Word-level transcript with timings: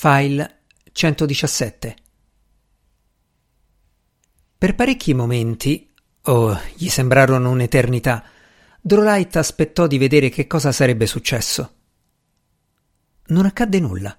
File 0.00 0.60
117 0.92 1.96
Per 4.56 4.74
parecchi 4.76 5.12
momenti, 5.12 5.92
oh, 6.22 6.56
gli 6.76 6.88
sembrarono 6.88 7.50
un'eternità, 7.50 8.22
Drolight 8.80 9.34
aspettò 9.34 9.88
di 9.88 9.98
vedere 9.98 10.28
che 10.28 10.46
cosa 10.46 10.70
sarebbe 10.70 11.06
successo. 11.06 11.72
Non 13.26 13.44
accadde 13.44 13.80
nulla. 13.80 14.16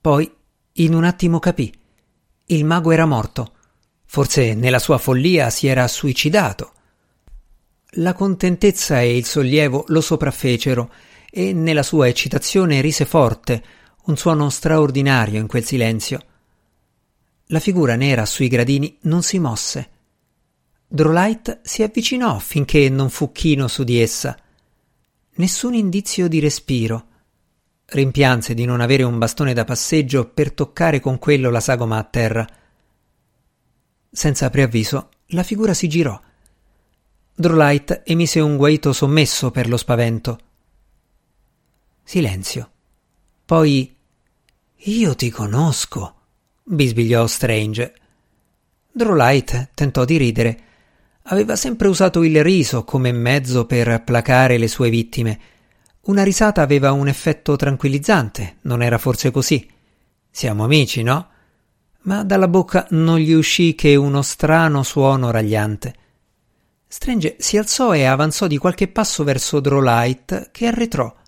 Poi, 0.00 0.28
in 0.72 0.92
un 0.92 1.04
attimo 1.04 1.38
capì. 1.38 1.72
Il 2.46 2.64
mago 2.64 2.90
era 2.90 3.06
morto. 3.06 3.54
Forse 4.06 4.54
nella 4.54 4.80
sua 4.80 4.98
follia 4.98 5.50
si 5.50 5.68
era 5.68 5.86
suicidato. 5.86 6.72
La 7.98 8.12
contentezza 8.12 9.00
e 9.00 9.16
il 9.16 9.24
sollievo 9.24 9.84
lo 9.86 10.00
sopraffecero 10.00 10.92
e 11.30 11.52
nella 11.52 11.84
sua 11.84 12.08
eccitazione 12.08 12.80
rise 12.80 13.04
forte, 13.04 13.82
un 14.06 14.16
suono 14.16 14.50
straordinario 14.50 15.40
in 15.40 15.46
quel 15.46 15.64
silenzio. 15.64 16.20
La 17.48 17.60
figura 17.60 17.94
nera 17.94 18.26
sui 18.26 18.48
gradini 18.48 18.98
non 19.02 19.22
si 19.22 19.38
mosse. 19.38 19.90
Drolight 20.86 21.60
si 21.62 21.82
avvicinò 21.82 22.38
finché 22.38 22.88
non 22.88 23.08
fu 23.08 23.32
chino 23.32 23.66
su 23.68 23.82
di 23.82 24.00
essa. 24.00 24.36
Nessun 25.36 25.74
indizio 25.74 26.28
di 26.28 26.38
respiro. 26.38 27.06
Rimpianse 27.86 28.54
di 28.54 28.64
non 28.64 28.80
avere 28.80 29.02
un 29.02 29.18
bastone 29.18 29.52
da 29.54 29.64
passeggio 29.64 30.28
per 30.28 30.52
toccare 30.52 31.00
con 31.00 31.18
quello 31.18 31.50
la 31.50 31.60
sagoma 31.60 31.98
a 31.98 32.04
terra. 32.04 32.46
Senza 34.10 34.50
preavviso, 34.50 35.08
la 35.28 35.42
figura 35.42 35.74
si 35.74 35.88
girò. 35.88 36.20
Drolight 37.34 38.02
emise 38.04 38.40
un 38.40 38.56
guaito 38.56 38.92
sommesso 38.92 39.50
per 39.50 39.68
lo 39.68 39.76
spavento. 39.76 40.38
Silenzio. 42.04 42.70
Poi 43.44 43.93
Io 44.86 45.14
ti 45.14 45.30
conosco, 45.30 46.14
bisbigliò 46.62 47.26
Strange. 47.26 47.94
Drolight 48.92 49.70
tentò 49.72 50.04
di 50.04 50.18
ridere. 50.18 50.58
Aveva 51.22 51.56
sempre 51.56 51.88
usato 51.88 52.22
il 52.22 52.42
riso 52.42 52.84
come 52.84 53.10
mezzo 53.10 53.64
per 53.64 54.02
placare 54.04 54.58
le 54.58 54.68
sue 54.68 54.90
vittime. 54.90 55.40
Una 56.02 56.22
risata 56.22 56.60
aveva 56.60 56.92
un 56.92 57.08
effetto 57.08 57.56
tranquillizzante, 57.56 58.58
non 58.62 58.82
era 58.82 58.98
forse 58.98 59.30
così? 59.30 59.66
Siamo 60.30 60.64
amici, 60.64 61.02
no? 61.02 61.28
Ma 62.02 62.22
dalla 62.22 62.48
bocca 62.48 62.86
non 62.90 63.16
gli 63.16 63.32
uscì 63.32 63.74
che 63.74 63.96
uno 63.96 64.20
strano 64.20 64.82
suono 64.82 65.30
ragliante. 65.30 65.94
Strange 66.86 67.36
si 67.38 67.56
alzò 67.56 67.94
e 67.94 68.04
avanzò 68.04 68.46
di 68.46 68.58
qualche 68.58 68.88
passo 68.88 69.24
verso 69.24 69.60
Drolight, 69.60 70.50
che 70.50 70.66
arretrò. 70.66 71.22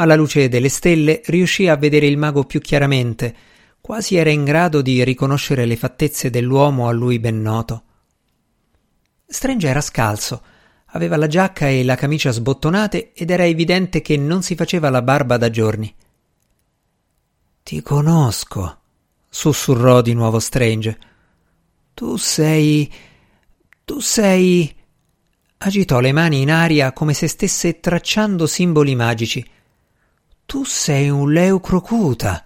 Alla 0.00 0.14
luce 0.14 0.48
delle 0.48 0.70
stelle 0.70 1.20
riuscì 1.26 1.68
a 1.68 1.76
vedere 1.76 2.06
il 2.06 2.16
mago 2.16 2.44
più 2.44 2.58
chiaramente, 2.62 3.36
quasi 3.82 4.16
era 4.16 4.30
in 4.30 4.44
grado 4.44 4.80
di 4.80 5.04
riconoscere 5.04 5.66
le 5.66 5.76
fattezze 5.76 6.30
dell'uomo 6.30 6.88
a 6.88 6.90
lui 6.90 7.18
ben 7.18 7.42
noto. 7.42 7.82
Strange 9.26 9.68
era 9.68 9.82
scalzo, 9.82 10.42
aveva 10.92 11.18
la 11.18 11.26
giacca 11.26 11.68
e 11.68 11.84
la 11.84 11.96
camicia 11.96 12.30
sbottonate 12.30 13.12
ed 13.12 13.28
era 13.28 13.44
evidente 13.44 14.00
che 14.00 14.16
non 14.16 14.42
si 14.42 14.54
faceva 14.54 14.88
la 14.88 15.02
barba 15.02 15.36
da 15.36 15.50
giorni. 15.50 15.94
Ti 17.62 17.82
conosco, 17.82 18.78
sussurrò 19.28 20.00
di 20.00 20.14
nuovo 20.14 20.38
Strange. 20.38 20.98
Tu 21.92 22.16
sei. 22.16 22.90
tu 23.84 24.00
sei. 24.00 24.74
agitò 25.58 26.00
le 26.00 26.12
mani 26.12 26.40
in 26.40 26.50
aria 26.50 26.94
come 26.94 27.12
se 27.12 27.28
stesse 27.28 27.80
tracciando 27.80 28.46
simboli 28.46 28.94
magici. 28.94 29.58
Tu 30.50 30.64
sei 30.64 31.08
un 31.08 31.30
leucrocuta. 31.30 32.44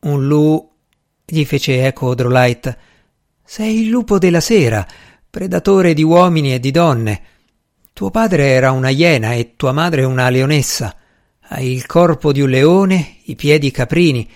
Un 0.00 0.26
lu. 0.26 0.68
gli 1.24 1.44
fece 1.44 1.86
eco 1.86 2.12
Drolight. 2.12 2.76
Sei 3.44 3.82
il 3.82 3.88
lupo 3.88 4.18
della 4.18 4.40
sera, 4.40 4.84
predatore 5.30 5.94
di 5.94 6.02
uomini 6.02 6.54
e 6.54 6.58
di 6.58 6.72
donne. 6.72 7.22
Tuo 7.92 8.10
padre 8.10 8.48
era 8.48 8.72
una 8.72 8.88
iena 8.88 9.34
e 9.34 9.54
tua 9.54 9.70
madre 9.70 10.02
una 10.02 10.28
leonessa. 10.28 10.96
Hai 11.40 11.70
il 11.70 11.86
corpo 11.86 12.32
di 12.32 12.40
un 12.40 12.50
leone, 12.50 13.18
i 13.26 13.36
piedi 13.36 13.70
caprini. 13.70 14.28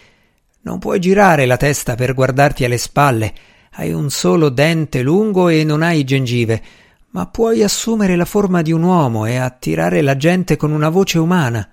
Non 0.61 0.79
puoi 0.79 1.01
girare 1.01 1.47
la 1.47 1.57
testa 1.57 1.97
per 1.97 2.15
guardarti 2.15 2.65
alle 2.65 2.79
spalle. 2.79 3.35
Hai 3.73 3.93
un 3.93 4.09
solo 4.09 4.51
dente 4.51 5.03
lungo 5.03 5.49
e 5.49 5.65
non 5.65 5.83
hai 5.83 6.05
gengive, 6.05 6.63
ma 7.09 7.27
puoi 7.27 7.65
assumere 7.65 8.15
la 8.15 8.25
forma 8.25 8.63
di 8.63 8.71
un 8.71 8.85
uomo 8.85 9.27
e 9.27 9.35
attirare 9.35 10.01
la 10.01 10.17
gente 10.17 10.57
con 10.57 10.71
una 10.71 10.91
voce 10.91 11.19
umana. 11.19 11.69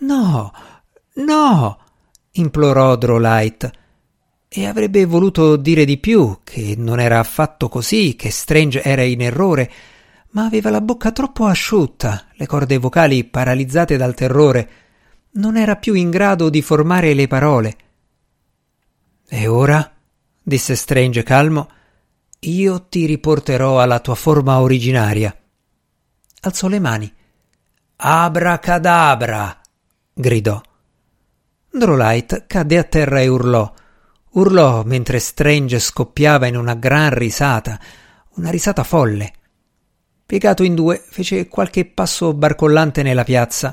No, 0.00 0.52
no, 1.14 1.78
implorò 2.32 2.96
Drolight. 2.96 3.70
E 4.48 4.66
avrebbe 4.66 5.04
voluto 5.04 5.56
dire 5.56 5.84
di 5.84 5.98
più, 5.98 6.38
che 6.44 6.74
non 6.76 7.00
era 7.00 7.18
affatto 7.18 7.68
così, 7.68 8.14
che 8.16 8.30
Strange 8.30 8.82
era 8.82 9.02
in 9.02 9.20
errore, 9.20 9.70
ma 10.30 10.44
aveva 10.44 10.70
la 10.70 10.80
bocca 10.80 11.10
troppo 11.10 11.46
asciutta, 11.46 12.26
le 12.32 12.46
corde 12.46 12.78
vocali 12.78 13.24
paralizzate 13.24 13.96
dal 13.96 14.14
terrore. 14.14 14.70
Non 15.32 15.56
era 15.56 15.76
più 15.76 15.94
in 15.94 16.10
grado 16.10 16.48
di 16.48 16.62
formare 16.62 17.12
le 17.12 17.26
parole. 17.26 17.76
E 19.28 19.46
ora? 19.46 19.92
disse 20.42 20.74
Strange 20.74 21.22
calmo. 21.22 21.70
Io 22.40 22.86
ti 22.88 23.04
riporterò 23.04 23.80
alla 23.80 24.00
tua 24.00 24.14
forma 24.14 24.60
originaria. 24.60 25.36
Alzò 26.40 26.68
le 26.68 26.78
mani. 26.78 27.12
Abracadabra! 27.96 29.57
Gridò. 30.18 30.60
Drolight 31.70 32.46
cadde 32.48 32.78
a 32.78 32.82
terra 32.82 33.20
e 33.20 33.28
urlò. 33.28 33.72
Urlò 34.30 34.82
mentre 34.82 35.20
Strange 35.20 35.78
scoppiava 35.78 36.46
in 36.46 36.56
una 36.56 36.74
gran 36.74 37.10
risata, 37.10 37.78
una 38.34 38.50
risata 38.50 38.82
folle. 38.82 39.32
Piegato 40.26 40.64
in 40.64 40.74
due, 40.74 41.02
fece 41.08 41.46
qualche 41.46 41.84
passo 41.86 42.34
barcollante 42.34 43.02
nella 43.02 43.22
piazza. 43.22 43.72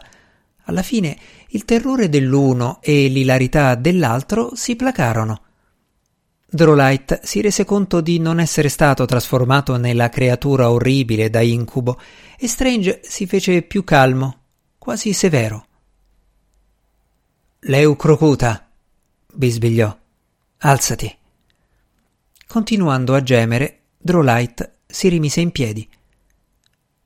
Alla 0.65 0.83
fine 0.83 1.17
il 1.49 1.65
terrore 1.65 2.09
dell'uno 2.09 2.79
e 2.81 3.07
l'ilarità 3.07 3.73
dell'altro 3.73 4.55
si 4.55 4.75
placarono. 4.75 5.41
Drolight 6.47 7.21
si 7.23 7.41
rese 7.41 7.65
conto 7.65 8.01
di 8.01 8.19
non 8.19 8.39
essere 8.39 8.69
stato 8.69 9.05
trasformato 9.05 9.77
nella 9.77 10.09
creatura 10.09 10.69
orribile 10.69 11.29
da 11.29 11.41
incubo 11.41 11.99
e 12.37 12.47
Strange 12.47 13.01
si 13.03 13.25
fece 13.25 13.63
più 13.63 13.83
calmo, 13.83 14.41
quasi 14.77 15.11
severo. 15.11 15.65
Leucrocuta, 17.67 18.69
bisbigliò. 19.33 19.97
Alzati. 20.59 21.17
Continuando 22.45 23.15
a 23.15 23.23
gemere, 23.23 23.85
Drolight 23.97 24.81
si 24.85 25.07
rimise 25.07 25.41
in 25.41 25.49
piedi. 25.49 25.89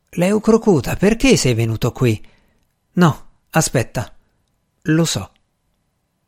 Leucrocuta, 0.09 0.97
perché 0.97 1.37
sei 1.37 1.53
venuto 1.53 1.93
qui? 1.93 2.21
No, 2.93 3.27
aspetta. 3.51 4.13
Lo 4.81 5.05
so. 5.05 5.31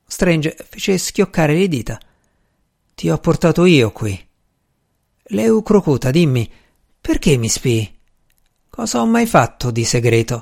Strange 0.08 0.56
fece 0.70 0.97
schioccare 0.97 1.53
le 1.53 1.68
dita. 1.68 2.00
Ti 2.96 3.09
ho 3.09 3.18
portato 3.18 3.66
io 3.66 3.91
qui. 3.91 4.18
Leucrocuta, 5.24 6.09
dimmi, 6.09 6.50
perché 7.02 7.36
mi 7.36 7.50
spii? 7.50 8.00
Cosa 8.70 9.02
ho 9.02 9.06
mai 9.06 9.28
fatto 9.28 9.72
di 9.72 9.84
segreto? 9.84 10.41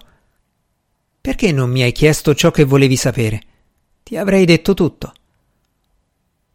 Perché 1.20 1.52
non 1.52 1.72
mi 1.72 1.82
hai 1.82 1.92
chiesto 1.92 2.36
ciò 2.36 2.52
che 2.52 2.66
volevi 2.66 2.96
sapere? 2.96 3.48
Ti 4.10 4.18
avrei 4.18 4.44
detto 4.44 4.74
tutto. 4.74 5.14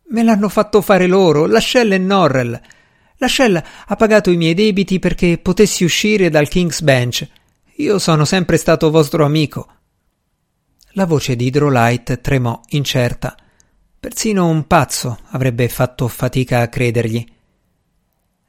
Me 0.09 0.25
l'hanno 0.25 0.49
fatto 0.49 0.81
fare 0.81 1.07
loro, 1.07 1.47
Lascelle 1.47 1.95
e 1.95 1.99
Norrell. 1.99 2.61
Lascelle 3.19 3.65
ha 3.87 3.95
pagato 3.95 4.33
i 4.33 4.37
miei 4.37 4.55
debiti 4.55 4.99
perché 4.99 5.39
potessi 5.39 5.85
uscire 5.85 6.31
dal 6.31 6.49
King's 6.49 6.83
Bench. 6.83 7.29
Io 7.77 8.01
sono 8.01 8.25
sempre 8.25 8.57
stato 8.57 8.91
vostro 8.91 9.25
amico. 9.25 9.69
La 10.95 11.07
voce 11.07 11.37
di 11.37 11.47
Hydrolight 11.47 12.21
tremò, 12.21 12.61
incerta. 12.71 13.37
Persino 14.01 14.49
un 14.49 14.67
pazzo 14.67 15.21
avrebbe 15.29 15.69
fatto 15.69 16.09
fatica 16.09 16.59
a 16.59 16.69
credergli. 16.69 17.25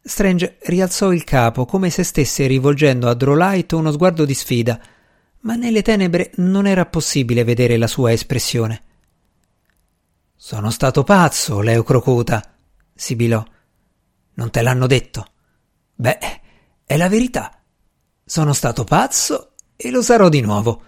Strange 0.01 0.57
rialzò 0.63 1.13
il 1.13 1.23
capo 1.23 1.65
come 1.65 1.91
se 1.91 2.01
stesse 2.01 2.47
rivolgendo 2.47 3.07
a 3.07 3.13
Drolight 3.13 3.73
uno 3.73 3.91
sguardo 3.91 4.25
di 4.25 4.33
sfida, 4.33 4.81
ma 5.41 5.53
nelle 5.53 5.83
tenebre 5.83 6.31
non 6.37 6.65
era 6.65 6.87
possibile 6.87 7.43
vedere 7.43 7.77
la 7.77 7.85
sua 7.85 8.11
espressione. 8.11 8.81
Sono 10.47 10.69
stato 10.69 11.03
pazzo, 11.03 11.61
Leucrocuta, 11.61 12.39
sibilò. 12.93 13.43
Non 14.35 14.51
te 14.51 14.61
l'hanno 14.61 14.85
detto. 14.85 15.25
Beh, 15.95 16.19
è 16.85 16.97
la 16.97 17.09
verità. 17.09 17.63
Sono 18.23 18.53
stato 18.53 18.83
pazzo 18.83 19.53
e 19.75 19.89
lo 19.89 20.03
sarò 20.03 20.29
di 20.29 20.41
nuovo. 20.41 20.83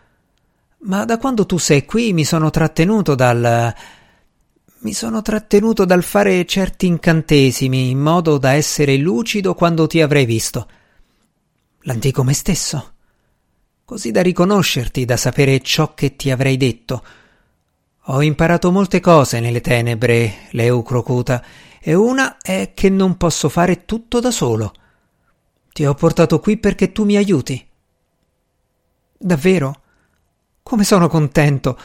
Ma 0.82 1.06
da 1.06 1.18
quando 1.18 1.48
tu 1.48 1.58
sei 1.58 1.86
qui 1.86 2.14
mi 2.14 2.24
sono 2.24 2.52
trattenuto 2.52 3.16
dal. 3.16 3.74
mi 4.82 4.94
sono 4.94 5.24
trattenuto 5.24 5.86
dal 5.86 6.04
fare 6.04 6.46
certi 6.46 6.86
incantesimi 6.86 7.90
in 7.90 8.00
modo 8.00 8.38
da 8.38 8.52
essere 8.52 8.96
lucido 8.98 9.56
quando 9.56 9.88
ti 9.88 10.00
avrei 10.04 10.26
visto. 10.26 10.70
L'antico 11.80 12.24
me 12.24 12.34
stesso. 12.36 12.94
Così 13.84 14.12
da 14.12 14.22
riconoscerti, 14.22 15.04
da 15.04 15.18
sapere 15.18 15.62
ciò 15.62 15.96
che 15.96 16.16
ti 16.16 16.30
avrei 16.30 16.58
detto 16.58 17.04
Ho 18.10 18.22
imparato 18.22 18.72
molte 18.72 19.02
cose 19.02 19.42
nelle 19.42 19.60
tenebre, 19.60 20.48
Leucrocuta, 20.52 21.44
e 21.82 21.94
una 21.94 22.38
è 22.38 22.72
che 22.74 22.90
non 22.90 23.18
posso 23.18 23.50
fare 23.50 23.84
tutto 23.84 24.22
da 24.22 24.32
solo. 24.32 24.72
Ti 25.74 25.86
ho 25.86 25.94
portato 25.94 26.40
qui 26.40 26.58
perché 26.58 26.94
tu 26.94 27.04
mi 27.04 27.18
aiuti. 27.18 27.68
Davvero? 29.18 29.82
Come 30.64 30.86
sono 30.86 31.10
contento. 31.10 31.78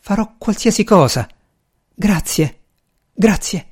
Farò 0.00 0.36
qualsiasi 0.38 0.82
cosa. 0.82 1.28
Grazie. 1.94 2.58
Grazie. 3.12 3.66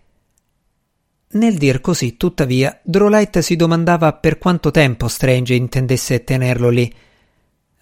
Nel 1.29 1.57
dir 1.57 1.81
così, 1.81 2.19
tuttavia, 2.19 2.81
Drolight 2.83 3.39
si 3.39 3.57
domandava 3.57 4.13
per 4.13 4.37
quanto 4.37 4.71
tempo 4.71 5.09
Strange 5.09 5.55
intendesse 5.55 6.23
tenerlo 6.23 6.69
lì. 6.69 6.95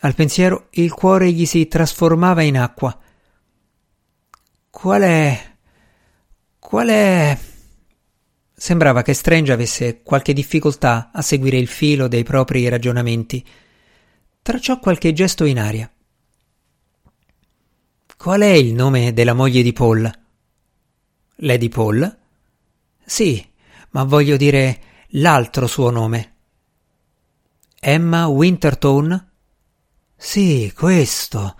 Al 0.01 0.15
pensiero 0.15 0.69
il 0.71 0.93
cuore 0.93 1.33
gli 1.33 1.45
si 1.45 1.67
trasformava 1.67 2.43
in 2.43 2.57
acqua. 2.57 2.97
Qual 4.73 5.03
è. 5.03 5.55
Qual 6.59 6.89
è. 6.89 7.39
Sembrava 8.55 9.03
che 9.03 9.13
Strange 9.13 9.53
avesse 9.53 10.03
qualche 10.03 10.33
difficoltà 10.33 11.11
a 11.13 11.21
seguire 11.21 11.59
il 11.59 11.69
filo 11.69 12.09
dei 12.09 12.23
propri 12.25 12.67
ragionamenti. 12.69 13.47
Tracciò 14.41 14.81
qualche 14.81 15.13
gesto 15.13 15.45
in 15.45 15.61
aria. 15.61 15.93
Qual 18.17 18.41
è 18.41 18.49
il 18.49 18.73
nome 18.73 19.13
della 19.13 19.35
moglie 19.35 19.63
di 19.63 19.75
Paul? 19.75 20.11
Lady 21.37 21.69
Paul? 21.69 22.19
Sì, 23.05 23.47
ma 23.91 24.05
voglio 24.05 24.39
dire 24.39 24.81
l'altro 25.11 25.67
suo 25.67 25.91
nome. 25.91 26.37
Emma 27.79 28.27
Winterton? 28.27 29.33
Sì, 30.17 30.73
questo. 30.75 31.57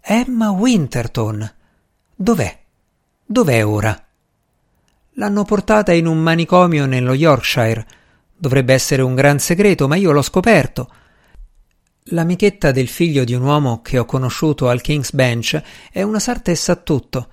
Emma 0.00 0.50
Winterton. 0.50 1.53
Dov'è? 2.16 2.58
Dov'è 3.26 3.66
ora? 3.66 4.00
L'hanno 5.14 5.44
portata 5.44 5.92
in 5.92 6.06
un 6.06 6.18
manicomio 6.18 6.86
nello 6.86 7.12
Yorkshire. 7.12 7.84
Dovrebbe 8.36 8.72
essere 8.72 9.02
un 9.02 9.16
gran 9.16 9.40
segreto, 9.40 9.88
ma 9.88 9.96
io 9.96 10.12
l'ho 10.12 10.22
scoperto. 10.22 10.88
L'amichetta 12.08 12.70
del 12.70 12.86
figlio 12.86 13.24
di 13.24 13.34
un 13.34 13.42
uomo 13.42 13.82
che 13.82 13.98
ho 13.98 14.04
conosciuto 14.04 14.68
al 14.68 14.80
King's 14.80 15.12
Bench 15.12 15.60
è 15.90 16.02
una 16.02 16.20
sarta 16.20 16.52
e 16.52 16.54
sa 16.54 16.76
tutto, 16.76 17.28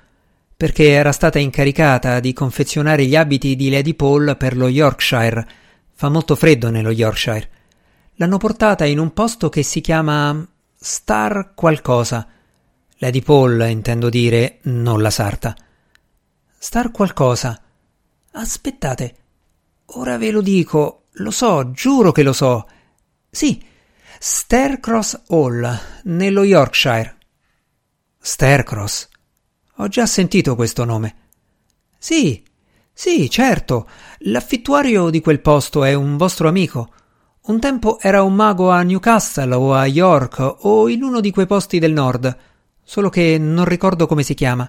perché 0.58 0.90
era 0.90 1.12
stata 1.12 1.38
incaricata 1.38 2.20
di 2.20 2.34
confezionare 2.34 3.06
gli 3.06 3.16
abiti 3.16 3.56
di 3.56 3.70
Lady 3.70 3.94
Paul 3.94 4.36
per 4.36 4.58
lo 4.58 4.68
Yorkshire. 4.68 5.48
Fa 5.94 6.10
molto 6.10 6.36
freddo 6.36 6.72
nello 6.72 6.92
Yorkshire. 6.92 7.50
L'hanno 8.16 8.38
portata 8.38 8.86
in 8.86 8.98
un 8.98 9.14
posto 9.14 9.50
che 9.50 9.62
si 9.62 9.80
chiama 9.80 10.44
Star 10.76 11.52
qualcosa. 11.54 12.28
Lady 13.02 13.24
Paul, 13.24 13.68
intendo 13.68 14.10
dire, 14.10 14.60
non 14.64 15.02
la 15.02 15.10
sarta. 15.10 15.56
Star 16.56 16.92
qualcosa. 16.92 17.60
Aspettate. 18.34 19.16
Ora 19.96 20.20
ve 20.20 20.30
lo 20.30 20.42
dico. 20.42 21.06
Lo 21.14 21.32
so, 21.32 21.72
giuro 21.72 22.12
che 22.12 22.22
lo 22.22 22.32
so. 22.32 22.68
Sì, 23.28 23.60
Starcross 24.20 25.24
Hall, 25.30 25.80
nello 26.04 26.44
Yorkshire. 26.44 27.18
Starcross. 28.20 29.08
Ho 29.78 29.88
già 29.88 30.06
sentito 30.06 30.54
questo 30.54 30.86
nome. 30.86 31.16
Sì, 31.98 32.44
sì, 32.94 33.32
certo. 33.32 33.90
L'affittuario 34.20 35.10
di 35.10 35.22
quel 35.22 35.42
posto 35.42 35.84
è 35.84 35.96
un 35.96 36.18
vostro 36.18 36.48
amico. 36.48 36.94
Un 37.46 37.60
tempo 37.60 37.98
era 38.00 38.22
un 38.22 38.36
mago 38.36 38.70
a 38.70 38.84
Newcastle 38.84 39.56
o 39.56 39.74
a 39.74 39.88
York 39.88 40.58
o 40.60 40.88
in 40.88 41.02
uno 41.02 41.20
di 41.20 41.32
quei 41.32 41.48
posti 41.48 41.80
del 41.80 41.94
nord 41.94 42.50
solo 42.84 43.10
che 43.10 43.38
non 43.38 43.66
ricordo 43.66 44.08
come 44.08 44.24
si 44.24 44.34
chiama. 44.34 44.68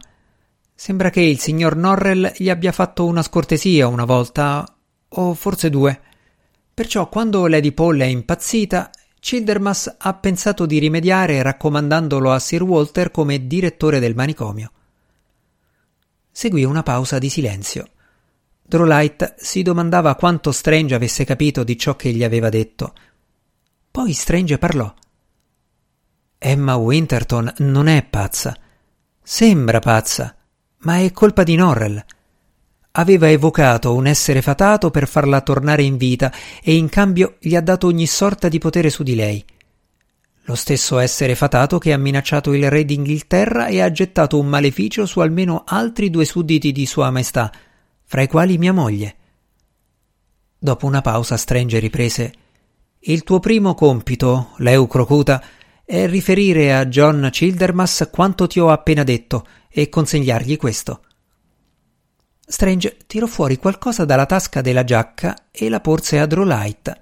Sembra 0.74 1.10
che 1.10 1.20
il 1.20 1.38
signor 1.38 1.76
Norrell 1.76 2.32
gli 2.36 2.48
abbia 2.48 2.72
fatto 2.72 3.04
una 3.06 3.22
scortesia 3.22 3.86
una 3.86 4.04
volta, 4.04 4.66
o 5.08 5.34
forse 5.34 5.70
due. 5.70 6.00
Perciò 6.74 7.08
quando 7.08 7.46
Lady 7.46 7.72
Paul 7.72 7.98
è 8.00 8.04
impazzita, 8.04 8.90
Childermas 9.20 9.94
ha 9.98 10.14
pensato 10.14 10.66
di 10.66 10.78
rimediare 10.78 11.42
raccomandandolo 11.42 12.32
a 12.32 12.38
Sir 12.40 12.62
Walter 12.62 13.10
come 13.10 13.46
direttore 13.46 14.00
del 14.00 14.16
manicomio. 14.16 14.72
Seguì 16.30 16.64
una 16.64 16.82
pausa 16.82 17.18
di 17.18 17.28
silenzio. 17.28 17.86
Drolight 18.62 19.34
si 19.36 19.62
domandava 19.62 20.14
quanto 20.14 20.50
Strange 20.50 20.94
avesse 20.94 21.24
capito 21.24 21.62
di 21.62 21.76
ciò 21.76 21.94
che 21.94 22.10
gli 22.10 22.24
aveva 22.24 22.48
detto. 22.48 22.94
Poi 23.90 24.12
Strange 24.14 24.56
parlò. 24.56 24.92
Emma 26.44 26.74
Winterton 26.74 27.52
non 27.58 27.86
è 27.86 28.02
pazza. 28.02 28.56
Sembra 29.22 29.78
pazza, 29.78 30.34
ma 30.78 30.98
è 30.98 31.12
colpa 31.12 31.44
di 31.44 31.54
Norrell. 31.54 32.04
Aveva 32.92 33.30
evocato 33.30 33.94
un 33.94 34.08
essere 34.08 34.42
fatato 34.42 34.90
per 34.90 35.06
farla 35.06 35.40
tornare 35.40 35.84
in 35.84 35.96
vita 35.96 36.32
e 36.60 36.74
in 36.74 36.88
cambio 36.88 37.36
gli 37.38 37.54
ha 37.54 37.60
dato 37.60 37.86
ogni 37.86 38.06
sorta 38.06 38.48
di 38.48 38.58
potere 38.58 38.90
su 38.90 39.04
di 39.04 39.14
lei. 39.14 39.44
Lo 40.46 40.56
stesso 40.56 40.98
essere 40.98 41.36
fatato 41.36 41.78
che 41.78 41.92
ha 41.92 41.96
minacciato 41.96 42.52
il 42.52 42.68
re 42.68 42.84
d'Inghilterra 42.84 43.68
e 43.68 43.80
ha 43.80 43.92
gettato 43.92 44.40
un 44.40 44.48
maleficio 44.48 45.06
su 45.06 45.20
almeno 45.20 45.62
altri 45.64 46.10
due 46.10 46.24
sudditi 46.24 46.72
di 46.72 46.84
Sua 46.86 47.08
Maestà, 47.10 47.52
fra 48.04 48.22
i 48.22 48.26
quali 48.26 48.58
mia 48.58 48.72
moglie. 48.72 49.14
Dopo 50.58 50.86
una 50.86 51.00
pausa 51.02 51.36
Strange 51.36 51.78
riprese 51.78 52.32
Il 52.98 53.22
tuo 53.22 53.38
primo 53.38 53.74
compito, 53.74 54.50
Leucrocuta, 54.56 55.42
è 55.84 56.06
riferire 56.06 56.74
a 56.74 56.86
John 56.86 57.28
Childermas 57.30 58.08
quanto 58.10 58.46
ti 58.46 58.60
ho 58.60 58.70
appena 58.70 59.02
detto 59.02 59.46
e 59.68 59.88
consegnargli 59.88 60.56
questo. 60.56 61.04
Strange 62.46 62.98
tirò 63.06 63.26
fuori 63.26 63.56
qualcosa 63.56 64.04
dalla 64.04 64.26
tasca 64.26 64.60
della 64.60 64.84
giacca 64.84 65.48
e 65.50 65.68
la 65.68 65.80
porse 65.80 66.18
a 66.18 66.26
Drolight. 66.26 67.00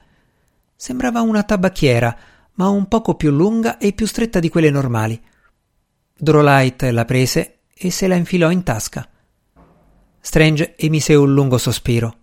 Sembrava 0.77 1.21
una 1.23 1.43
tabacchiera, 1.43 2.17
ma 2.55 2.69
un 2.69 2.87
poco 2.87 3.15
più 3.15 3.31
lunga 3.31 3.79
e 3.79 3.93
più 3.93 4.07
stretta 4.07 4.39
di 4.39 4.49
quelle 4.49 4.71
normali. 4.71 5.21
Drolight 6.17 6.83
la 6.85 7.05
prese 7.05 7.61
e 7.75 7.91
se 7.91 8.07
la 8.07 8.15
infilò 8.15 8.51
in 8.51 8.63
tasca. 8.63 9.09
Strange 10.21 10.77
emise 10.77 11.15
un 11.15 11.33
lungo 11.33 11.59
sospiro. 11.59 12.17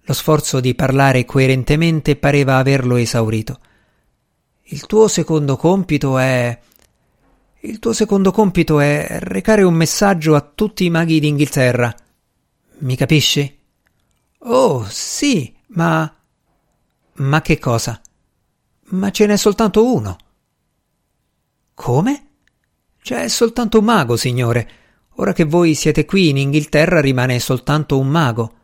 Lo 0.00 0.12
sforzo 0.12 0.60
di 0.60 0.74
parlare 0.74 1.24
coerentemente 1.24 2.16
pareva 2.16 2.56
averlo 2.56 2.96
esaurito. 2.96 3.58
Il 4.68 4.86
tuo 4.86 5.08
secondo 5.08 5.56
compito 5.56 6.16
è. 6.16 6.58
Il 7.60 7.78
tuo 7.78 7.92
secondo 7.92 8.30
compito 8.30 8.80
è 8.80 9.18
recare 9.20 9.62
un 9.62 9.74
messaggio 9.74 10.34
a 10.34 10.40
tutti 10.40 10.84
i 10.84 10.90
maghi 10.90 11.20
d'Inghilterra. 11.20 11.94
Mi 12.78 12.96
capisci? 12.96 13.58
Oh, 14.38 14.86
sì, 14.88 15.54
ma. 15.68 16.10
Ma 17.16 17.42
che 17.42 17.58
cosa? 17.58 18.00
Ma 18.86 19.10
ce 19.10 19.26
n'è 19.26 19.36
soltanto 19.36 19.94
uno. 19.94 20.16
Come? 21.74 22.26
C'è 23.02 23.28
soltanto 23.28 23.80
un 23.80 23.84
mago, 23.84 24.16
signore. 24.16 24.70
Ora 25.16 25.34
che 25.34 25.44
voi 25.44 25.74
siete 25.74 26.06
qui 26.06 26.30
in 26.30 26.38
Inghilterra 26.38 27.00
rimane 27.00 27.38
soltanto 27.38 27.98
un 27.98 28.08
mago. 28.08 28.54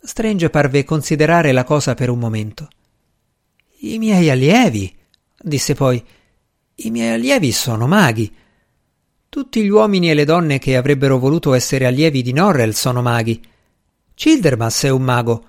Strange 0.00 0.50
parve 0.50 0.84
considerare 0.84 1.50
la 1.50 1.64
cosa 1.64 1.94
per 1.94 2.10
un 2.10 2.20
momento. 2.20 2.68
I 3.80 3.98
miei 3.98 4.28
allievi, 4.28 4.92
disse 5.40 5.74
poi, 5.74 6.02
i 6.74 6.90
miei 6.90 7.14
allievi 7.14 7.52
sono 7.52 7.86
maghi. 7.86 8.28
Tutti 9.28 9.62
gli 9.62 9.68
uomini 9.68 10.10
e 10.10 10.14
le 10.14 10.24
donne 10.24 10.58
che 10.58 10.76
avrebbero 10.76 11.18
voluto 11.18 11.54
essere 11.54 11.86
allievi 11.86 12.22
di 12.22 12.32
Norrell 12.32 12.70
sono 12.72 13.02
maghi. 13.02 13.40
Childermas 14.14 14.82
è 14.82 14.88
un 14.88 15.02
mago, 15.02 15.44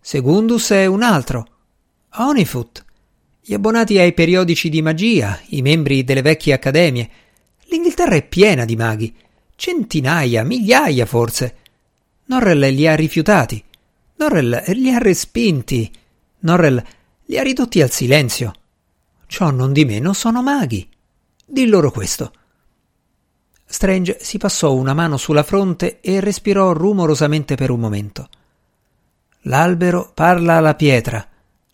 Segundus 0.00 0.70
è 0.70 0.86
un 0.86 1.02
altro, 1.02 1.46
Onifoot, 2.14 2.84
gli 3.42 3.52
abbonati 3.52 3.98
ai 3.98 4.14
periodici 4.14 4.70
di 4.70 4.80
magia, 4.80 5.38
i 5.48 5.60
membri 5.60 6.04
delle 6.04 6.22
vecchie 6.22 6.54
accademie. 6.54 7.10
L'Inghilterra 7.64 8.14
è 8.14 8.26
piena 8.26 8.64
di 8.64 8.76
maghi, 8.76 9.14
centinaia, 9.56 10.42
migliaia 10.42 11.04
forse. 11.04 11.56
Norrell 12.26 12.72
li 12.72 12.86
ha 12.86 12.94
rifiutati, 12.94 13.62
Norrell 14.16 14.62
li 14.68 14.90
ha 14.90 14.96
respinti, 14.96 15.92
Norrell 16.40 16.82
li 17.26 17.38
ha 17.38 17.42
ridotti 17.42 17.80
al 17.80 17.90
silenzio. 17.90 18.52
Ciò 19.26 19.50
non 19.50 19.72
di 19.72 19.84
meno 19.84 20.12
sono 20.12 20.42
maghi. 20.42 20.88
Di 21.44 21.66
loro 21.66 21.90
questo. 21.90 22.32
Strange 23.64 24.18
si 24.20 24.38
passò 24.38 24.72
una 24.74 24.94
mano 24.94 25.16
sulla 25.16 25.42
fronte 25.42 26.00
e 26.00 26.20
respirò 26.20 26.72
rumorosamente 26.72 27.54
per 27.54 27.70
un 27.70 27.80
momento. 27.80 28.28
L'albero 29.42 30.12
parla 30.14 30.56
alla 30.56 30.74
pietra, 30.74 31.26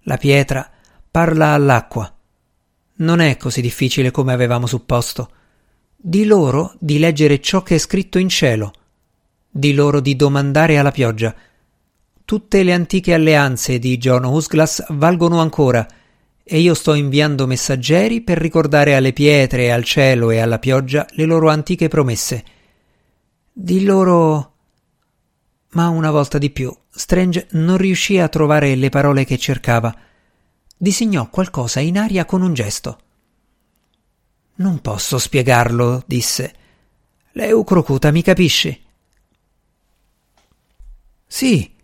la 0.03 0.17
pietra 0.17 0.71
parla 1.11 1.49
all'acqua. 1.49 2.13
Non 2.97 3.21
è 3.21 3.37
così 3.37 3.61
difficile 3.61 4.11
come 4.11 4.33
avevamo 4.33 4.67
supposto. 4.67 5.31
Di 5.97 6.25
loro 6.25 6.75
di 6.79 6.99
leggere 6.99 7.41
ciò 7.41 7.63
che 7.63 7.75
è 7.75 7.79
scritto 7.79 8.19
in 8.19 8.29
cielo. 8.29 8.73
Di 9.49 9.75
loro 9.75 10.01
di 10.01 10.17
domandare 10.17 10.79
alla 10.79 10.93
pioggia 10.93 11.35
Tutte 12.31 12.63
le 12.63 12.73
antiche 12.73 13.13
alleanze 13.13 13.81
di 13.81 13.99
John 13.99 14.23
Husglass 14.23 14.85
valgono 14.91 15.41
ancora, 15.41 15.85
e 16.45 16.61
io 16.61 16.75
sto 16.75 16.95
inviando 16.95 17.49
messaggeri 17.49 18.21
per 18.21 18.39
ricordare 18.39 18.95
alle 18.95 19.13
pietre, 19.13 19.73
al 19.73 19.83
cielo 19.83 20.31
e 20.31 20.39
alla 20.39 20.61
pioggia 20.61 21.09
le 21.15 21.25
loro 21.25 21.49
antiche 21.49 21.89
promesse. 21.89 22.45
Di 23.53 23.83
loro. 23.83 24.55
Ma 25.71 25.89
una 25.89 26.13
volta 26.13 26.39
di 26.39 26.51
più, 26.51 26.73
Strange 26.89 27.49
non 27.51 27.77
riuscì 27.77 28.17
a 28.21 28.29
trovare 28.29 28.77
le 28.77 28.91
parole 28.91 29.25
che 29.25 29.37
cercava. 29.37 29.93
Disegnò 30.77 31.29
qualcosa 31.31 31.81
in 31.81 31.99
aria 31.99 32.27
con 32.27 32.43
un 32.43 32.55
gesto. 32.55 33.01
Non 34.55 34.79
posso 34.81 35.19
spiegarlo, 35.19 36.05
disse. 36.07 36.55
Leucrocuta, 37.33 38.13
mi 38.13 38.23
capisci? 38.23 38.85
Sì. 41.27 41.79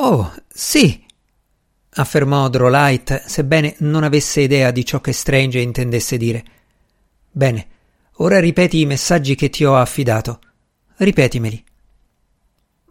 Oh, 0.00 0.32
sì 0.48 1.06
affermò 1.98 2.48
Drolight, 2.48 3.24
sebbene 3.26 3.74
non 3.78 4.04
avesse 4.04 4.40
idea 4.40 4.70
di 4.70 4.84
ciò 4.84 5.00
che 5.00 5.12
Strange 5.12 5.60
intendesse 5.60 6.16
dire. 6.16 6.44
Bene, 7.30 7.66
ora 8.14 8.40
ripeti 8.40 8.80
i 8.80 8.86
messaggi 8.86 9.34
che 9.34 9.50
ti 9.50 9.64
ho 9.64 9.76
affidato. 9.76 10.40
Ripetimeli. 10.96 11.64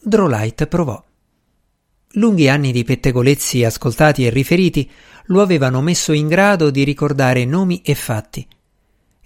Drolight 0.01 0.67
provò. 0.67 1.03
Lunghi 2.11 2.47
anni 2.47 2.71
di 2.71 2.83
pettegolezzi 2.83 3.63
ascoltati 3.63 4.25
e 4.25 4.29
riferiti 4.29 4.89
lo 5.25 5.41
avevano 5.41 5.81
messo 5.81 6.13
in 6.13 6.27
grado 6.27 6.69
di 6.69 6.83
ricordare 6.83 7.45
nomi 7.45 7.81
e 7.83 7.95
fatti. 7.95 8.47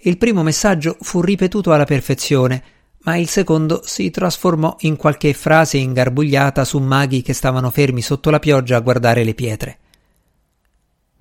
Il 0.04 0.18
primo 0.18 0.42
messaggio 0.42 0.96
fu 1.00 1.20
ripetuto 1.20 1.72
alla 1.72 1.84
perfezione, 1.84 2.62
ma 3.04 3.16
il 3.16 3.28
secondo 3.28 3.82
si 3.84 4.10
trasformò 4.10 4.76
in 4.80 4.96
qualche 4.96 5.32
frase 5.32 5.78
ingarbugliata 5.78 6.64
su 6.64 6.78
maghi 6.78 7.22
che 7.22 7.32
stavano 7.32 7.70
fermi 7.70 8.00
sotto 8.00 8.30
la 8.30 8.38
pioggia 8.38 8.76
a 8.76 8.80
guardare 8.80 9.24
le 9.24 9.34
pietre. 9.34 9.78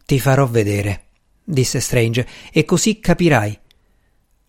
Ti 0.05 0.19
farò 0.19 0.45
vedere, 0.45 1.05
disse 1.43 1.79
Strange, 1.79 2.27
e 2.51 2.65
così 2.65 2.99
capirai. 2.99 3.59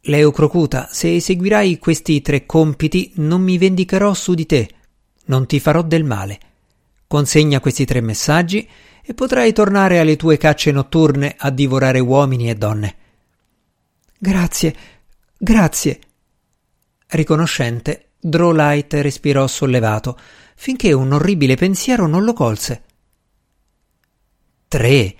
Leucrocuta, 0.02 0.88
se 0.90 1.14
eseguirai 1.14 1.78
questi 1.78 2.20
tre 2.20 2.44
compiti 2.44 3.12
non 3.16 3.40
mi 3.40 3.56
vendicherò 3.56 4.12
su 4.14 4.34
di 4.34 4.46
te, 4.46 4.68
non 5.26 5.46
ti 5.46 5.60
farò 5.60 5.82
del 5.82 6.04
male. 6.04 6.40
Consegna 7.06 7.60
questi 7.60 7.84
tre 7.84 8.00
messaggi 8.00 8.68
e 9.04 9.14
potrai 9.14 9.52
tornare 9.52 10.00
alle 10.00 10.16
tue 10.16 10.36
cacce 10.36 10.72
notturne 10.72 11.34
a 11.38 11.50
divorare 11.50 12.00
uomini 12.00 12.50
e 12.50 12.54
donne. 12.54 12.96
Grazie, 14.18 14.74
grazie, 15.38 16.00
Riconoscente, 17.14 18.12
Drolight 18.19 18.95
respirò 18.95 19.47
sollevato, 19.47 20.19
finché 20.54 20.95
un 20.95 21.12
orribile 21.12 21.57
pensiero 21.57 22.07
non 22.07 22.25
lo 22.25 22.33
colse. 22.33 22.85
Tre? 24.66 25.16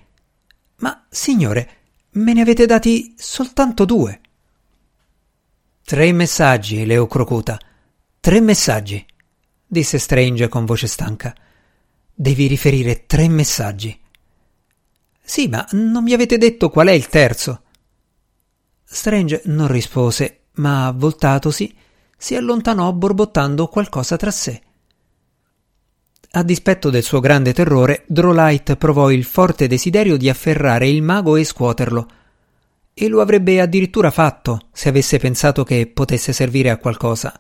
Ma, 0.77 1.05
signore, 1.11 1.77
me 2.13 2.33
ne 2.33 2.41
avete 2.41 2.65
dati 2.65 3.15
soltanto 3.19 3.85
due. 3.85 4.21
Tre 5.85 6.13
messaggi, 6.13 6.87
Leo 6.87 7.07
Crocuta. 7.07 7.61
Tre 8.21 8.41
messaggi, 8.41 9.05
disse 9.67 9.99
Strange 9.99 10.49
con 10.49 10.65
voce 10.65 10.87
stanca. 10.87 11.35
Devi 12.15 12.47
riferire 12.47 13.05
tre 13.05 13.29
messaggi. 13.29 14.01
Sì, 15.23 15.47
ma 15.47 15.67
non 15.73 16.03
mi 16.03 16.15
avete 16.15 16.39
detto 16.39 16.71
qual 16.71 16.87
è 16.87 16.93
il 16.93 17.09
terzo. 17.09 17.65
Strange 18.83 19.43
non 19.45 19.69
rispose, 19.69 20.42
ma 20.55 20.93
voltatosi 20.95 21.75
si 22.17 22.37
allontanò 22.37 22.93
borbottando 22.93 23.67
qualcosa 23.67 24.17
tra 24.17 24.31
sé. 24.31 24.63
A 26.35 26.43
dispetto 26.43 26.89
del 26.89 27.03
suo 27.03 27.21
grande 27.21 27.53
terrore, 27.53 28.05
Drolight 28.07 28.77
provò 28.77 29.11
il 29.11 29.25
forte 29.25 29.67
desiderio 29.67 30.17
di 30.17 30.31
afferrare 30.31 30.89
il 30.89 31.03
mago 31.03 31.37
e 31.37 31.45
scuoterlo. 31.45 32.09
E 32.95 33.09
lo 33.09 33.21
avrebbe 33.21 33.61
addirittura 33.61 34.11
fatto 34.11 34.69
se 34.73 34.89
avesse 34.89 35.19
pensato 35.19 35.63
che 35.63 35.87
potesse 35.89 36.33
servire 36.33 36.71
a 36.71 36.79
qualcosa. 36.79 37.35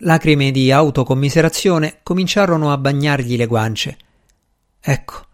Lacrime 0.00 0.50
di 0.50 0.70
autocommiserazione 0.70 2.00
cominciarono 2.02 2.72
a 2.72 2.76
bagnargli 2.76 3.36
le 3.36 3.46
guance. 3.46 3.96
Ecco, 4.78 5.26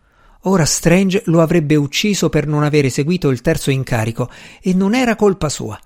ora 0.43 0.65
Strange 0.65 1.23
lo 1.27 1.41
avrebbe 1.41 1.75
ucciso 1.75 2.29
per 2.29 2.47
non 2.47 2.63
aver 2.63 2.85
eseguito 2.85 3.31
il 3.31 3.41
terzo 3.41 3.73
incarico, 3.73 4.31
e 4.61 4.75
non 4.75 4.95
era 4.95 5.17
colpa 5.17 5.49
sua. 5.49 5.77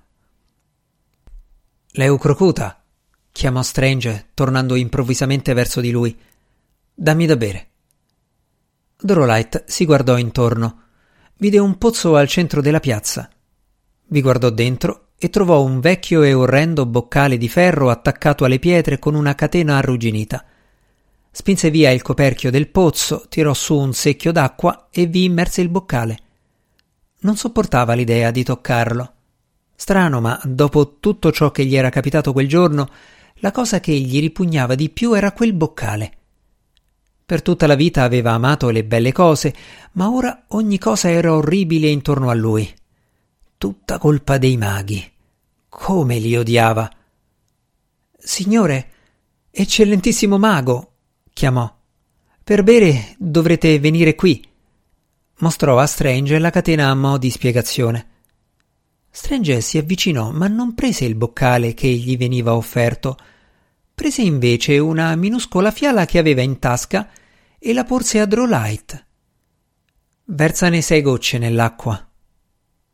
Leucrocuta, 1.98 2.82
chiamò 3.32 3.62
Strange, 3.62 4.26
tornando 4.34 4.74
improvvisamente 4.74 5.54
verso 5.54 5.80
di 5.80 5.90
lui. 5.90 6.14
Dammi 6.94 7.24
da 7.24 7.36
bere. 7.36 7.68
Drolight 9.00 9.64
si 9.66 9.86
guardò 9.86 10.18
intorno. 10.18 10.82
Vide 11.38 11.58
un 11.58 11.78
pozzo 11.78 12.16
al 12.16 12.28
centro 12.28 12.60
della 12.60 12.80
piazza. 12.80 13.30
Vi 14.08 14.20
guardò 14.20 14.50
dentro 14.50 15.12
e 15.16 15.30
trovò 15.30 15.62
un 15.62 15.80
vecchio 15.80 16.22
e 16.22 16.34
orrendo 16.34 16.84
boccale 16.84 17.38
di 17.38 17.48
ferro 17.48 17.88
attaccato 17.88 18.44
alle 18.44 18.58
pietre 18.58 18.98
con 18.98 19.14
una 19.14 19.34
catena 19.34 19.78
arrugginita. 19.78 20.44
Spinse 21.30 21.70
via 21.70 21.92
il 21.92 22.02
coperchio 22.02 22.50
del 22.50 22.68
pozzo, 22.68 23.24
tirò 23.30 23.54
su 23.54 23.74
un 23.74 23.94
secchio 23.94 24.32
d'acqua 24.32 24.88
e 24.90 25.06
vi 25.06 25.24
immerse 25.24 25.62
il 25.62 25.70
boccale. 25.70 26.18
Non 27.20 27.38
sopportava 27.38 27.94
l'idea 27.94 28.30
di 28.30 28.44
toccarlo. 28.44 29.14
Strano, 29.76 30.20
ma 30.20 30.40
dopo 30.42 30.96
tutto 30.98 31.30
ciò 31.30 31.50
che 31.50 31.64
gli 31.64 31.76
era 31.76 31.90
capitato 31.90 32.32
quel 32.32 32.48
giorno, 32.48 32.88
la 33.36 33.50
cosa 33.50 33.78
che 33.78 33.92
gli 33.92 34.18
ripugnava 34.18 34.74
di 34.74 34.88
più 34.88 35.12
era 35.12 35.32
quel 35.32 35.52
boccale. 35.52 36.12
Per 37.26 37.42
tutta 37.42 37.66
la 37.66 37.74
vita 37.74 38.02
aveva 38.02 38.32
amato 38.32 38.70
le 38.70 38.84
belle 38.84 39.12
cose, 39.12 39.54
ma 39.92 40.10
ora 40.10 40.44
ogni 40.48 40.78
cosa 40.78 41.10
era 41.10 41.34
orribile 41.34 41.88
intorno 41.88 42.30
a 42.30 42.34
lui. 42.34 42.72
Tutta 43.58 43.98
colpa 43.98 44.38
dei 44.38 44.56
maghi. 44.56 45.04
Come 45.68 46.18
li 46.18 46.36
odiava. 46.36 46.90
Signore, 48.16 48.90
eccellentissimo 49.50 50.38
mago, 50.38 50.92
chiamò. 51.32 51.70
Per 52.42 52.62
bere 52.62 53.14
dovrete 53.18 53.78
venire 53.78 54.14
qui. 54.14 54.42
Mostrò 55.38 55.78
a 55.78 55.86
Strange 55.86 56.38
la 56.38 56.50
catena 56.50 56.88
a 56.88 56.94
mo' 56.94 57.18
di 57.18 57.28
spiegazione. 57.28 58.14
Strange 59.16 59.62
si 59.62 59.78
avvicinò, 59.78 60.30
ma 60.30 60.46
non 60.46 60.74
prese 60.74 61.06
il 61.06 61.14
boccale 61.14 61.72
che 61.72 61.88
gli 61.88 62.18
veniva 62.18 62.54
offerto. 62.54 63.16
Prese 63.94 64.20
invece 64.20 64.76
una 64.76 65.16
minuscola 65.16 65.70
fiala 65.70 66.04
che 66.04 66.18
aveva 66.18 66.42
in 66.42 66.58
tasca 66.58 67.08
e 67.58 67.72
la 67.72 67.84
porse 67.84 68.20
a 68.20 68.26
Drolight. 68.26 69.06
Versane 70.26 70.82
sei 70.82 71.00
gocce 71.00 71.38
nell'acqua. 71.38 72.06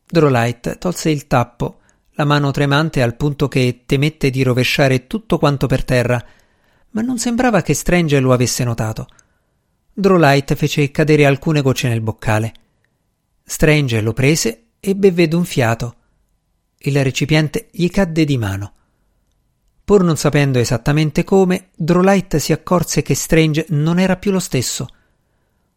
Drolight 0.06 0.78
tolse 0.78 1.10
il 1.10 1.26
tappo, 1.26 1.80
la 2.12 2.24
mano 2.24 2.52
tremante 2.52 3.02
al 3.02 3.16
punto 3.16 3.48
che 3.48 3.82
temette 3.84 4.30
di 4.30 4.44
rovesciare 4.44 5.08
tutto 5.08 5.38
quanto 5.38 5.66
per 5.66 5.84
terra, 5.84 6.24
ma 6.90 7.02
non 7.02 7.18
sembrava 7.18 7.62
che 7.62 7.74
Strange 7.74 8.20
lo 8.20 8.32
avesse 8.32 8.62
notato. 8.62 9.08
Drolight 9.92 10.54
fece 10.54 10.88
cadere 10.92 11.26
alcune 11.26 11.62
gocce 11.62 11.88
nel 11.88 12.00
boccale. 12.00 12.54
Strange 13.42 14.00
lo 14.00 14.12
prese 14.12 14.66
e 14.78 14.94
bevve 14.94 15.26
d'un 15.26 15.44
fiato 15.44 15.96
il 16.84 17.02
recipiente 17.02 17.68
gli 17.70 17.88
cadde 17.88 18.24
di 18.24 18.38
mano. 18.38 18.72
Pur 19.84 20.04
non 20.04 20.16
sapendo 20.16 20.58
esattamente 20.58 21.24
come, 21.24 21.70
Drolight 21.74 22.36
si 22.36 22.52
accorse 22.52 23.02
che 23.02 23.14
Strange 23.14 23.66
non 23.70 23.98
era 23.98 24.16
più 24.16 24.30
lo 24.30 24.38
stesso. 24.38 24.86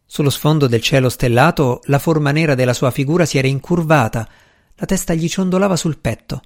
Sullo 0.05 0.29
sfondo 0.29 0.67
del 0.67 0.81
cielo 0.81 1.09
stellato 1.09 1.81
la 1.85 1.99
forma 1.99 2.31
nera 2.31 2.53
della 2.53 2.73
sua 2.73 2.91
figura 2.91 3.25
si 3.25 3.37
era 3.37 3.47
incurvata, 3.47 4.27
la 4.75 4.85
testa 4.85 5.13
gli 5.13 5.27
ciondolava 5.27 5.75
sul 5.75 5.97
petto. 5.97 6.41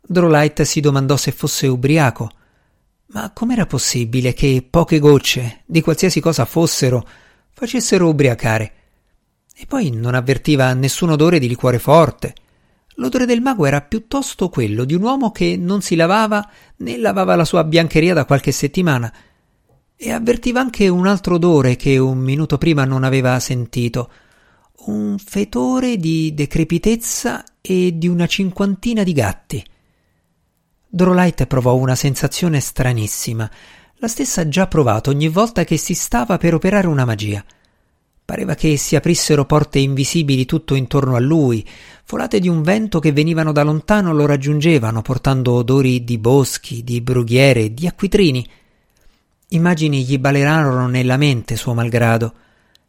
Drolight 0.00 0.62
si 0.62 0.80
domandò 0.80 1.16
se 1.16 1.32
fosse 1.32 1.66
ubriaco. 1.66 2.30
Ma 3.08 3.30
com'era 3.32 3.66
possibile 3.66 4.32
che 4.32 4.66
poche 4.68 4.98
gocce, 4.98 5.62
di 5.66 5.82
qualsiasi 5.82 6.20
cosa 6.20 6.46
fossero, 6.46 7.06
facessero 7.52 8.08
ubriacare? 8.08 8.72
E 9.54 9.66
poi 9.66 9.90
non 9.90 10.14
avvertiva 10.14 10.72
nessun 10.72 11.10
odore 11.10 11.38
di 11.38 11.46
liquore 11.46 11.78
forte. 11.78 12.34
L'odore 12.96 13.26
del 13.26 13.40
mago 13.40 13.64
era 13.66 13.80
piuttosto 13.80 14.48
quello 14.48 14.84
di 14.84 14.94
un 14.94 15.02
uomo 15.02 15.30
che 15.30 15.56
non 15.56 15.80
si 15.80 15.96
lavava 15.96 16.46
né 16.76 16.98
lavava 16.98 17.34
la 17.34 17.44
sua 17.44 17.64
biancheria 17.64 18.12
da 18.12 18.24
qualche 18.24 18.52
settimana, 18.52 19.12
e 19.96 20.10
avvertiva 20.10 20.60
anche 20.60 20.88
un 20.88 21.06
altro 21.06 21.36
odore 21.36 21.76
che 21.76 21.96
un 21.96 22.18
minuto 22.18 22.58
prima 22.58 22.84
non 22.84 23.04
aveva 23.04 23.38
sentito, 23.38 24.10
un 24.86 25.16
fetore 25.18 25.96
di 25.96 26.34
decrepitezza 26.34 27.44
e 27.60 27.96
di 27.96 28.08
una 28.08 28.26
cinquantina 28.26 29.04
di 29.04 29.12
gatti. 29.12 29.64
Drolight 30.88 31.46
provò 31.46 31.76
una 31.76 31.94
sensazione 31.94 32.60
stranissima, 32.60 33.48
la 33.96 34.08
stessa 34.08 34.48
già 34.48 34.66
provata 34.66 35.10
ogni 35.10 35.28
volta 35.28 35.62
che 35.62 35.76
si 35.76 35.94
stava 35.94 36.36
per 36.36 36.54
operare 36.54 36.88
una 36.88 37.04
magia. 37.04 37.42
Pareva 38.24 38.54
che 38.54 38.76
si 38.76 38.96
aprissero 38.96 39.44
porte 39.44 39.78
invisibili 39.78 40.46
tutto 40.46 40.74
intorno 40.74 41.16
a 41.16 41.20
lui, 41.20 41.66
folate 42.04 42.38
di 42.38 42.48
un 42.48 42.62
vento 42.62 42.98
che 42.98 43.12
venivano 43.12 43.52
da 43.52 43.62
lontano 43.62 44.12
lo 44.12 44.26
raggiungevano, 44.26 45.02
portando 45.02 45.52
odori 45.52 46.04
di 46.04 46.18
boschi, 46.18 46.84
di 46.84 47.00
brughiere, 47.00 47.74
di 47.74 47.86
acquitrini. 47.86 48.48
Immagini 49.48 50.04
gli 50.04 50.18
balerarono 50.18 50.86
nella 50.86 51.16
mente, 51.16 51.56
suo 51.56 51.74
malgrado. 51.74 52.34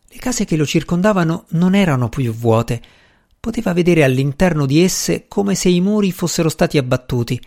Le 0.07 0.17
case 0.17 0.45
che 0.45 0.55
lo 0.55 0.65
circondavano 0.65 1.45
non 1.49 1.75
erano 1.75 2.07
più 2.07 2.31
vuote. 2.31 2.81
Poteva 3.39 3.73
vedere 3.73 4.03
all'interno 4.03 4.65
di 4.65 4.81
esse 4.81 5.25
come 5.27 5.55
se 5.55 5.67
i 5.67 5.81
muri 5.81 6.11
fossero 6.11 6.47
stati 6.47 6.77
abbattuti. 6.77 7.41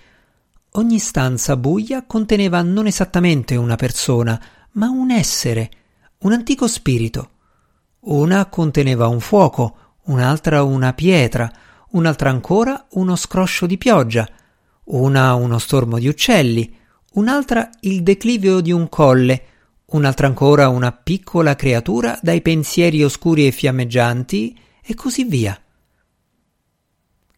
Ogni 0.72 0.98
stanza 0.98 1.56
buia 1.56 2.04
conteneva 2.04 2.60
non 2.60 2.86
esattamente 2.86 3.56
una 3.56 3.76
persona, 3.76 4.38
ma 4.72 4.90
un 4.90 5.10
essere, 5.10 5.70
un 6.18 6.32
antico 6.32 6.66
spirito. 6.66 7.30
Una 8.06 8.46
conteneva 8.46 9.08
un 9.08 9.18
fuoco, 9.18 9.76
un'altra 10.04 10.62
una 10.62 10.92
pietra, 10.92 11.50
un'altra 11.90 12.30
ancora 12.30 12.86
uno 12.90 13.16
scroscio 13.16 13.66
di 13.66 13.78
pioggia, 13.78 14.28
una 14.84 15.34
uno 15.34 15.58
stormo 15.58 15.98
di 15.98 16.06
uccelli, 16.06 16.72
un'altra 17.14 17.68
il 17.80 18.04
declivio 18.04 18.60
di 18.60 18.70
un 18.70 18.88
colle, 18.88 19.42
un'altra 19.86 20.28
ancora 20.28 20.68
una 20.68 20.92
piccola 20.92 21.56
creatura 21.56 22.16
dai 22.22 22.42
pensieri 22.42 23.02
oscuri 23.02 23.48
e 23.48 23.50
fiammeggianti, 23.50 24.56
e 24.82 24.94
così 24.94 25.24
via. 25.24 25.60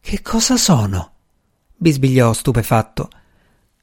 Che 0.01 0.23
cosa 0.23 0.59
sono? 0.59 1.13
bisbigliò 1.75 2.31
stupefatto. 2.35 3.09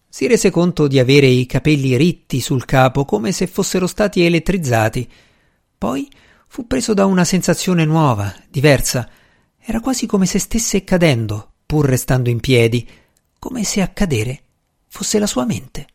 Si 0.08 0.28
rese 0.28 0.52
conto 0.52 0.88
di 0.88 1.00
avere 1.00 1.26
i 1.26 1.48
capelli 1.48 1.98
ritti 1.98 2.40
sul 2.42 2.64
capo 2.66 3.06
come 3.06 3.32
se 3.32 3.48
fossero 3.48 3.88
stati 3.88 4.24
elettrizzati. 4.24 5.10
Poi 5.78 6.08
fu 6.56 6.66
preso 6.68 6.94
da 6.94 7.06
una 7.06 7.26
sensazione 7.26 7.84
nuova, 7.84 8.34
diversa. 8.48 9.10
Era 9.60 9.82
quasi 9.82 10.06
come 10.06 10.26
se 10.26 10.40
stesse 10.40 10.86
cadendo, 10.86 11.56
pur 11.66 11.86
restando 11.86 12.30
in 12.30 12.40
piedi, 12.40 12.88
come 13.38 13.66
se 13.66 13.82
a 13.82 13.90
cadere 13.90 14.42
fosse 14.88 15.20
la 15.20 15.28
sua 15.28 15.44
mente. 15.44 15.86